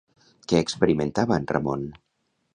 [0.51, 1.87] Què experimentava en Ramon?